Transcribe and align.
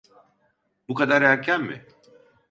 Bu 0.89 0.93
kadar 0.95 1.21
erken 1.21 1.61
mi? 1.63 1.85